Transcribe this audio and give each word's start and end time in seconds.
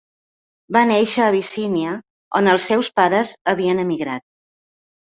Va 0.77 0.81
néixer 0.91 1.21
a 1.25 1.27
Abissínia, 1.33 1.93
on 2.41 2.51
els 2.57 2.67
seus 2.73 2.93
pares 2.99 3.37
havien 3.55 3.87
emigrat. 3.89 4.31